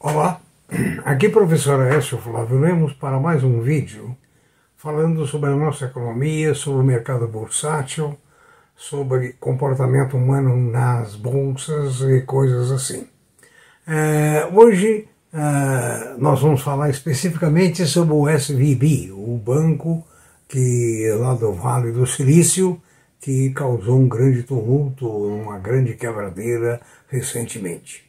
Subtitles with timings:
[0.00, 0.40] Olá,
[1.04, 4.16] aqui professor Aécio Flávio Lemos para mais um vídeo
[4.76, 8.16] falando sobre a nossa economia, sobre o mercado bursátil,
[8.76, 13.08] sobre comportamento humano nas bolsas e coisas assim.
[13.88, 20.06] É, hoje é, nós vamos falar especificamente sobre o SVB, o banco
[20.46, 22.80] que lá do Vale do Silício,
[23.20, 28.07] que causou um grande tumulto, uma grande quebradeira recentemente.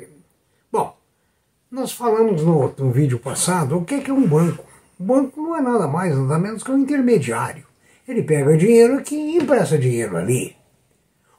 [0.69, 0.97] Bom,
[1.71, 4.65] nós falamos no, no vídeo passado o que é, que é um banco.
[4.99, 7.63] O banco não é nada mais, nada menos que um intermediário.
[8.05, 10.61] Ele pega dinheiro aqui e empresta dinheiro ali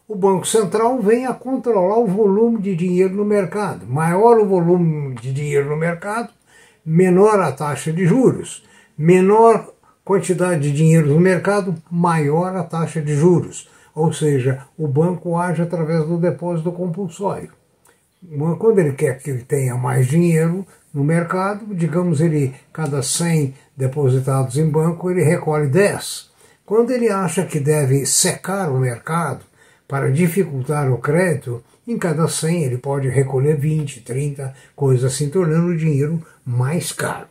[0.06, 3.86] o Banco Central vem a controlar o volume de dinheiro no mercado.
[3.86, 6.28] Maior o volume de dinheiro no mercado,
[6.84, 8.62] menor a taxa de juros.
[8.96, 9.72] Menor
[10.04, 13.68] quantidade de dinheiro no mercado, maior a taxa de juros.
[13.94, 17.50] Ou seja, o banco age através do depósito compulsório.
[18.58, 24.68] Quando ele quer que tenha mais dinheiro no mercado, digamos ele cada 100 depositados em
[24.68, 26.30] banco, ele recolhe 10.
[26.66, 29.44] Quando ele acha que deve secar o mercado,
[29.86, 35.68] para dificultar o crédito, em cada 100 ele pode recolher 20, 30, coisas assim, tornando
[35.68, 37.28] o dinheiro mais caro.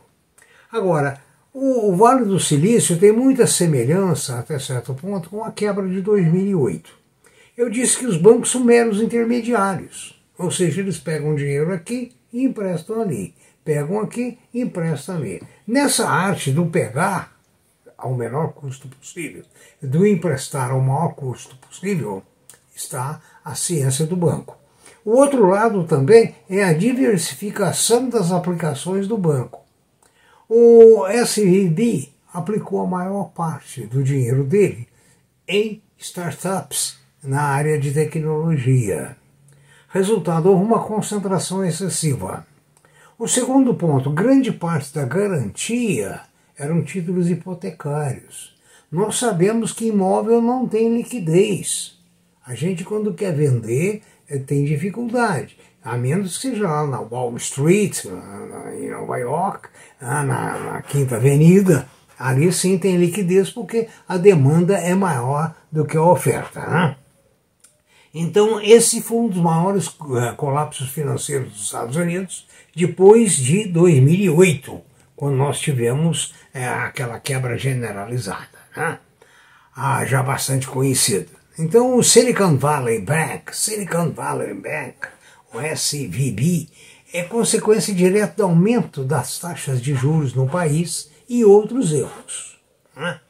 [0.70, 1.20] Agora,
[1.52, 6.90] o, Vale do Silício tem muita semelhança, até certo ponto, com a quebra de 2008.
[7.56, 12.44] Eu disse que os bancos são meros intermediários, ou seja, eles pegam dinheiro aqui e
[12.44, 13.34] emprestam ali.
[13.64, 15.40] Pegam aqui e emprestam ali.
[15.66, 17.32] Nessa arte do pegar
[17.96, 19.44] ao menor custo possível,
[19.80, 22.22] do emprestar ao maior custo possível,
[22.74, 24.56] está a ciência do banco.
[25.04, 29.60] O outro lado também é a diversificação das aplicações do banco.
[30.48, 34.88] O SVB aplicou a maior parte do dinheiro dele
[35.46, 39.16] em startups na área de tecnologia.
[39.88, 42.46] Resultado, houve uma concentração excessiva.
[43.18, 46.20] O segundo ponto, grande parte da garantia
[46.58, 48.54] eram títulos hipotecários.
[48.90, 51.98] Nós sabemos que imóvel não tem liquidez.
[52.46, 55.56] A gente, quando quer vender, eh, tem dificuldade.
[55.82, 58.04] A menos que seja lá na Wall Street,
[58.78, 59.68] em Nova York,
[60.00, 61.86] na, na Quinta Avenida,
[62.18, 66.60] ali sim tem liquidez porque a demanda é maior do que a oferta.
[66.60, 66.96] Né?
[68.14, 74.80] Então, esse foi um dos maiores uh, colapsos financeiros dos Estados Unidos depois de 2008,
[75.16, 78.98] quando nós tivemos uh, aquela quebra generalizada, né?
[79.74, 81.43] ah, já bastante conhecida.
[81.56, 84.96] Então o Silicon Valley Bank, Silicon Valley Bank,
[85.52, 86.68] o SVB,
[87.12, 92.58] é consequência direta do aumento das taxas de juros no país e outros erros.
[92.96, 93.20] Né?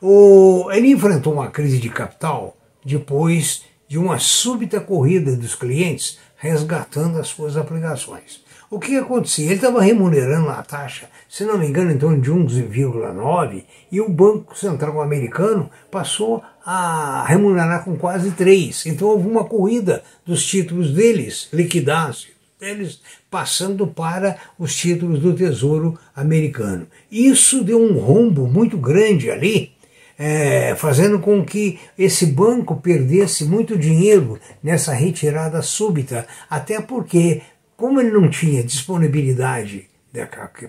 [0.00, 7.18] O, ele enfrentou uma crise de capital depois de uma súbita corrida dos clientes resgatando
[7.18, 8.42] as suas aplicações.
[8.70, 9.44] O que acontecia?
[9.44, 14.56] Ele estava remunerando a taxa, se não me engano, torno de 1,9, e o Banco
[14.58, 18.86] Central Americano passou a remunerar com quase 3.
[18.86, 25.98] Então houve uma corrida dos títulos deles, liquidados, deles passando para os títulos do Tesouro
[26.16, 26.86] Americano.
[27.10, 29.72] Isso deu um rombo muito grande ali,
[30.18, 37.42] é, fazendo com que esse banco perdesse muito dinheiro nessa retirada súbita, até porque
[37.76, 39.88] como ele não tinha disponibilidade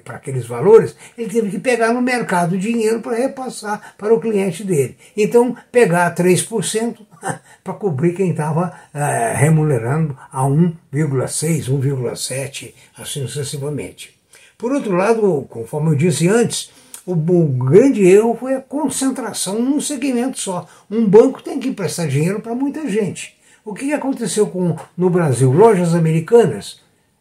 [0.03, 4.63] para aqueles valores, ele teve que pegar no mercado dinheiro para repassar para o cliente
[4.63, 4.97] dele.
[5.15, 6.97] Então, pegar 3%
[7.63, 14.15] para cobrir quem estava é, remunerando a 1,6%, 1,7%, assim sucessivamente.
[14.57, 16.71] Por outro lado, conforme eu disse antes,
[17.05, 20.67] o, o, grande erro foi a concentração num segmento só.
[20.89, 23.35] Um banco tem que emprestar dinheiro para muita gente.
[23.63, 25.51] O que aconteceu com, no Brasil?
[25.51, 26.79] Lojas americanas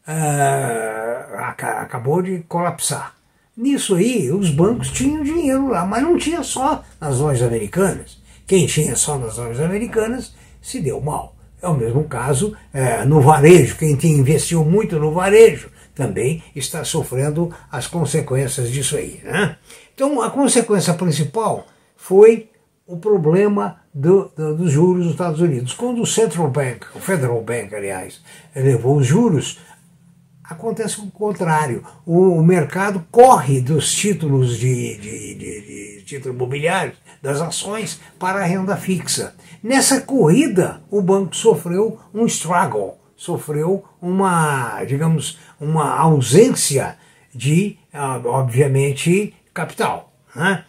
[0.08, 1.03] uh,
[1.38, 3.14] acabou de colapsar.
[3.56, 8.18] Nisso aí, os bancos tinham dinheiro lá, mas não tinha só nas lojas americanas.
[8.46, 11.36] Quem tinha só nas lojas americanas se deu mal.
[11.62, 13.76] É o mesmo caso é, no varejo.
[13.76, 19.20] Quem investiu muito no varejo também está sofrendo as consequências disso aí.
[19.22, 19.56] Né?
[19.94, 21.66] Então, a consequência principal
[21.96, 22.50] foi
[22.86, 25.72] o problema do, do, dos juros dos Estados Unidos.
[25.72, 28.20] Quando o Central Bank, o Federal Bank, aliás,
[28.54, 29.58] elevou os juros,
[30.44, 31.82] acontece o contrário.
[32.06, 35.60] O, mercado corre dos títulos de, de, de,
[35.96, 39.34] de títulos imobiliários, das ações, para a renda fixa.
[39.62, 46.98] Nessa corrida, o banco sofreu um struggle, sofreu uma, digamos, uma ausência
[47.34, 50.12] de, ah, obviamente, capital.
[50.36, 50.64] Né?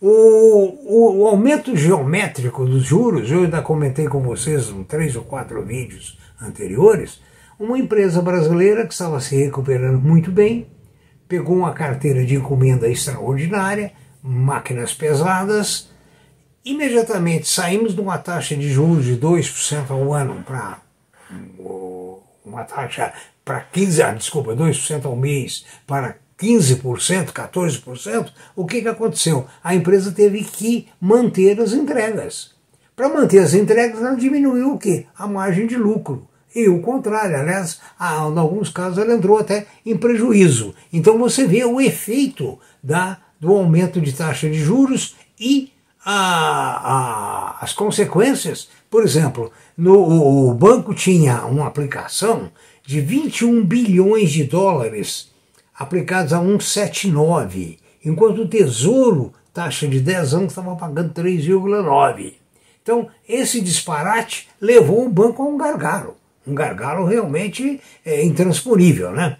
[0.00, 5.24] O, o, o, aumento geométrico dos juros, eu ainda comentei com vocês em três ou
[5.24, 7.20] quatro vídeos anteriores,
[7.58, 10.68] uma empresa brasileira que estava se recuperando muito bem,
[11.26, 15.90] pegou uma carteira de encomenda extraordinária, máquinas pesadas,
[16.64, 20.78] imediatamente saímos de uma taxa de juros de 2% ao ano para
[22.44, 23.12] uma taxa
[23.44, 29.46] para 15, ah, desculpa, 2% ao mês para 15%, 14%, o que, que aconteceu?
[29.62, 32.54] A empresa teve que manter as entregas.
[32.94, 35.06] Para manter as entregas, ela diminuiu o quê?
[35.16, 36.28] A margem de lucro
[36.58, 37.36] e o contrário.
[37.36, 40.74] Aliás, em alguns casos ela entrou até em prejuízo.
[40.92, 45.72] Então você vê o efeito da, do aumento de taxa de juros e
[46.04, 48.68] a, a, as consequências.
[48.90, 52.50] Por exemplo, no, o banco tinha uma aplicação
[52.84, 55.30] de 21 bilhões de dólares
[55.74, 62.34] aplicados a 1,79, enquanto o Tesouro, taxa de 10 anos, estava pagando 3,9.
[62.82, 66.17] Então, esse disparate levou o banco a um gargalo
[66.48, 69.36] um gargalo realmente é, intransponível, né?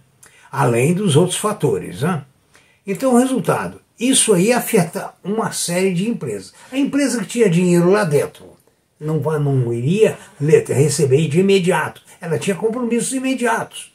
[0.53, 2.03] além dos outros fatores.
[2.03, 2.23] Né?
[2.87, 6.53] Então, o resultado, isso aí afeta uma série de empresas.
[6.71, 8.47] A empresa que tinha dinheiro lá dentro
[9.01, 13.93] não, não iria receber de imediato, ela tinha compromissos imediatos.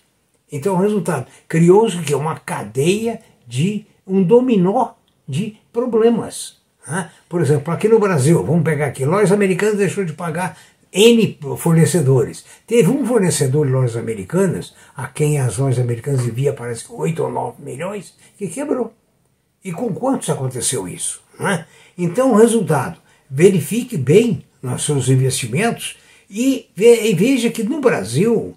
[0.51, 4.91] Então, o resultado, criou-se que uma cadeia de um dominó
[5.27, 6.57] de problemas.
[6.87, 7.09] Né?
[7.27, 10.57] Por exemplo, aqui no Brasil, vamos pegar aqui, lojas americanas deixou de pagar
[10.93, 12.45] N fornecedores.
[12.67, 17.23] Teve um fornecedor de lojas americanas, a quem as lojas americanas devia parece que 8
[17.23, 18.93] ou 9 milhões, que quebrou.
[19.63, 21.21] E com quantos aconteceu isso?
[21.39, 21.65] É?
[21.97, 22.99] Então, o resultado,
[23.29, 25.97] verifique bem nos seus investimentos
[26.29, 28.55] e, veja que no Brasil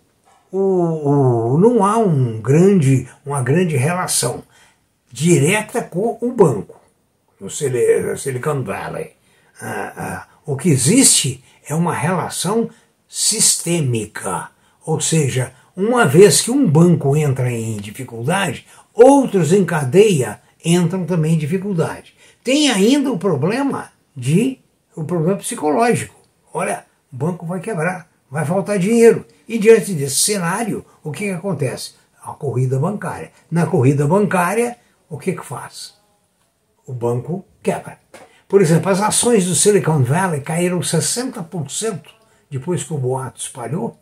[0.53, 4.43] o, o, não há um grande, uma grande relação
[5.11, 6.81] direta com o banco,
[7.41, 9.13] no Silicon Valley.
[9.61, 12.71] Ah, ah, o que existe é uma relação
[13.09, 14.51] sistêmica,
[14.85, 21.35] ou seja, uma vez que um banco entra em dificuldade, outros em cadeia entram também
[21.35, 22.15] em dificuldade.
[22.43, 24.59] Tem ainda o problema de
[24.95, 26.15] o problema psicológico.
[26.53, 29.27] Olha, o banco vai quebrar, vai faltar dinheiro.
[29.47, 31.95] E diante desse cenário, o que, que acontece?
[32.23, 33.31] A corrida bancária.
[33.51, 34.79] Na corrida bancária,
[35.09, 35.95] o que, que faz?
[36.87, 37.99] O banco quebra.
[38.49, 42.01] Por exemplo, as ações do Silicon Valley caíram 60%
[42.51, 43.99] depois que o boato espalhou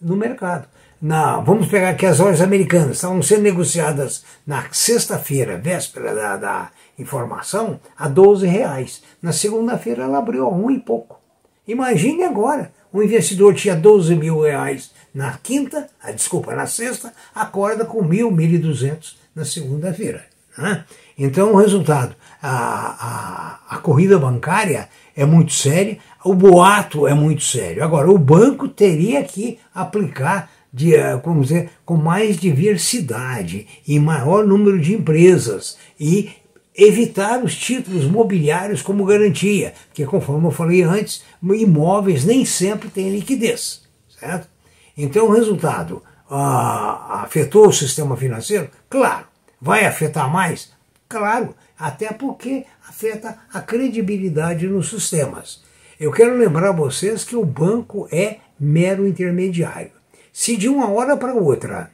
[0.00, 0.68] no mercado.
[1.00, 6.70] Na, vamos pegar aqui as lojas americanas, estavam sendo negociadas na sexta-feira, véspera da, da,
[6.98, 9.02] informação, a 12 reais.
[9.22, 11.20] Na segunda-feira ela abriu a um e pouco.
[11.66, 17.84] Imagine agora, o investidor tinha 12 mil reais na quinta, ah, desculpa, na sexta, acorda
[17.84, 20.24] com mil, mil e duzentos na segunda-feira.
[20.58, 20.84] Né?
[21.16, 27.44] Então, o resultado, a, a, a corrida bancária é muito séria, o boato é muito
[27.44, 27.82] sério.
[27.82, 34.44] Agora, o banco teria que aplicar de, como eh, dizer, com mais diversidade e maior
[34.44, 36.30] número de empresas e
[36.76, 43.10] evitar os títulos mobiliários como garantia, porque conforme eu falei antes, imóveis nem sempre têm
[43.10, 43.82] liquidez,
[44.20, 44.48] certo?
[44.96, 48.68] Então o resultado ah, afetou o sistema financeiro?
[48.88, 49.26] Claro.
[49.60, 50.72] Vai afetar mais?
[51.08, 55.62] Claro, até porque afeta a credibilidade nos sistemas.
[55.98, 59.92] Eu quero lembrar vocês que o banco é mero intermediário.
[60.32, 61.90] Se de uma hora para outra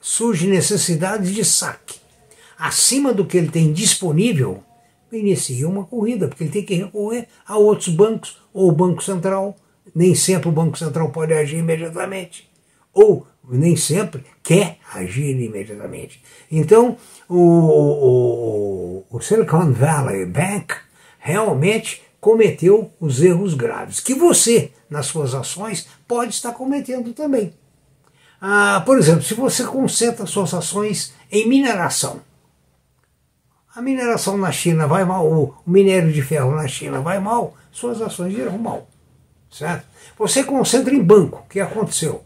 [0.00, 2.06] surge necessidade de saque
[2.58, 4.62] acima do que ele tem disponível,
[5.12, 9.56] inicia uma corrida, porque ele tem que recorrer a outros bancos, ou o Banco Central.
[9.94, 12.50] Nem sempre o Banco Central pode agir imediatamente.
[12.92, 16.22] Ou nem sempre quer agir imediatamente.
[16.50, 16.96] Então,
[17.28, 20.74] o, o, o Silicon Valley Bank
[21.18, 27.54] realmente cometeu os erros graves, que você, nas suas ações, pode estar cometendo também.
[28.40, 32.20] Ah, por exemplo, se você concentra suas ações em mineração,
[33.74, 38.00] a mineração na China vai mal, o minério de ferro na China vai mal, suas
[38.00, 38.88] ações irão mal.
[39.50, 39.86] Certo?
[40.18, 42.22] Você concentra em banco, o que aconteceu?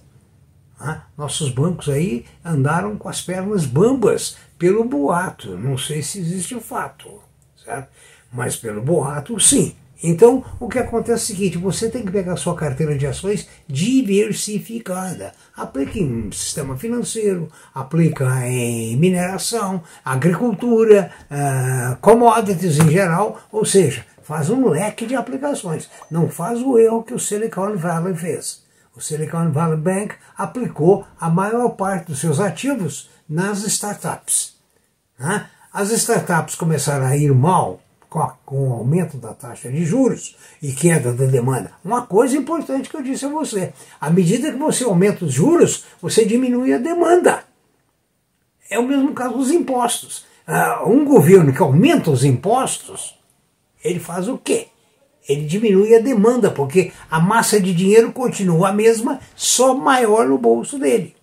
[0.82, 5.58] Ah, nossos bancos aí andaram com as pernas bambas pelo boato.
[5.58, 7.20] Não sei se existe o fato,
[7.62, 7.88] certo?
[8.32, 9.74] Mas pelo boato, sim.
[10.02, 13.46] Então, o que acontece é o seguinte: você tem que pegar sua carteira de ações
[13.68, 15.32] diversificada.
[15.54, 24.48] Aplica em sistema financeiro, aplica em mineração, agricultura, uh, commodities em geral, ou seja, faz
[24.48, 25.90] um leque de aplicações.
[26.10, 28.69] Não faz o erro que o Silicon Valley fez.
[29.00, 34.56] O Silicon Valley Bank aplicou a maior parte dos seus ativos nas startups.
[35.18, 35.48] Né?
[35.72, 37.80] As startups começaram a ir mal
[38.44, 41.72] com o aumento da taxa de juros e queda da demanda.
[41.82, 45.86] Uma coisa importante que eu disse a você: à medida que você aumenta os juros,
[46.02, 47.44] você diminui a demanda.
[48.68, 50.26] É o mesmo caso dos impostos.
[50.46, 53.18] Uh, um governo que aumenta os impostos,
[53.82, 54.68] ele faz o quê?
[55.28, 60.38] Ele diminui a demanda, porque a massa de dinheiro continua a mesma, só maior no
[60.38, 61.14] bolso dele.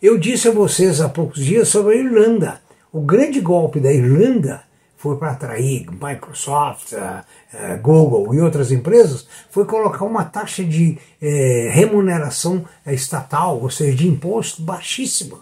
[0.00, 2.60] Eu disse a vocês há poucos dias sobre a Irlanda.
[2.92, 4.62] O grande golpe da Irlanda
[5.00, 10.98] foi para atrair Microsoft, uh, uh, Google e outras empresas, foi colocar uma taxa de
[11.22, 15.38] uh, remuneração estatal, ou seja, de imposto baixíssima.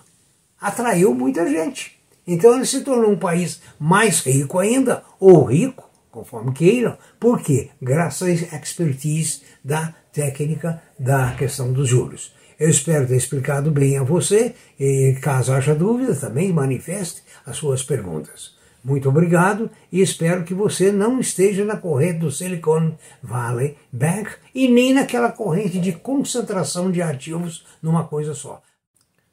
[0.61, 1.99] Atraiu muita gente.
[2.25, 5.88] Então ele se tornou um país mais rico ainda, ou rico,
[6.19, 6.99] conforme queiram.
[7.21, 7.71] Por quê?
[7.81, 12.35] Graças à expertise da técnica da questão dos juros.
[12.59, 17.85] Eu espero ter explicado bem a você e caso haja dúvida, também manifeste as suas
[17.85, 18.57] perguntas.
[18.83, 24.67] Muito obrigado e espero que você não esteja na corrente do Silicon Valley Bank e
[24.67, 28.61] nem naquela corrente de concentração de ativos numa coisa só.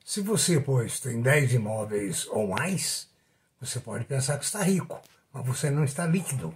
[0.04, 3.08] Se você, pois, tem 10 imóveis ou mais,
[3.60, 5.00] você pode pensar que está rico,
[5.34, 6.56] mas você não está líquido.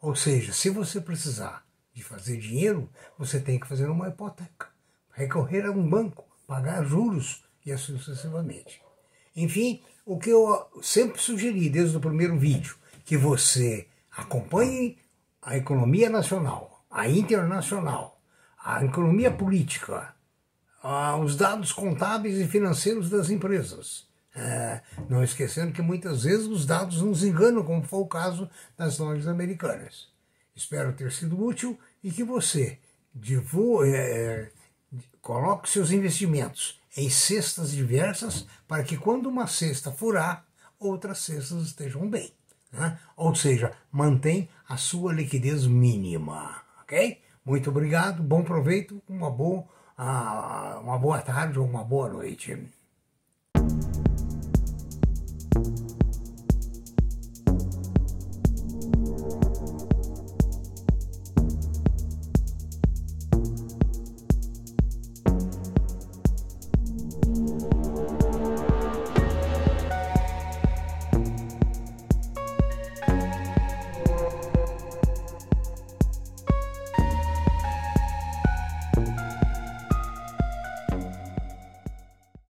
[0.00, 2.88] Ou seja, se você precisar de fazer dinheiro,
[3.18, 4.68] você tem que fazer uma hipoteca,
[5.12, 8.80] recorrer a um banco, pagar juros e assim sucessivamente.
[9.36, 14.98] Enfim, o que eu sempre sugeri desde o primeiro vídeo, que você acompanhe
[15.42, 18.20] a economia nacional, a internacional,
[18.58, 20.14] a economia política,
[21.22, 24.09] os dados contábeis e financeiros das empresas.
[24.34, 28.98] É, não esquecendo que muitas vezes os dados nos enganam, como foi o caso das
[28.98, 30.08] lojas americanas.
[30.54, 32.78] Espero ter sido útil e que você
[33.14, 34.50] divulgue, é,
[35.20, 40.44] coloque seus investimentos em cestas diversas para que quando uma cesta furar,
[40.78, 42.32] outras cestas estejam bem.
[42.72, 42.98] Né?
[43.16, 46.62] Ou seja, mantém a sua liquidez mínima.
[46.82, 47.20] Ok?
[47.44, 49.64] Muito obrigado, bom proveito, uma boa,
[49.98, 52.56] uh, uma boa tarde ou uma boa noite.
[55.52, 56.09] thank you